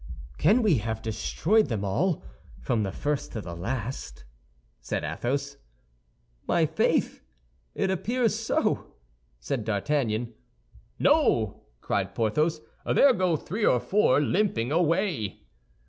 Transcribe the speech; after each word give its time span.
"Can 0.39 0.63
we 0.63 0.79
have 0.79 1.03
destroyed 1.03 1.67
them 1.67 1.85
all, 1.85 2.23
from 2.59 2.81
the 2.81 2.91
first 2.91 3.33
to 3.33 3.41
the 3.41 3.53
last?" 3.55 4.23
said 4.81 5.03
Athos. 5.03 5.57
"My 6.47 6.65
faith, 6.65 7.21
it 7.75 7.91
appears 7.91 8.33
so!" 8.33 8.95
said 9.39 9.63
D'Artagnan. 9.63 10.33
"No," 10.97 11.65
cried 11.81 12.15
Porthos; 12.15 12.61
"there 12.83 13.13
go 13.13 13.35
three 13.35 13.63
or 13.63 13.79
four, 13.79 14.19
limping 14.19 14.71
away." 14.71 15.43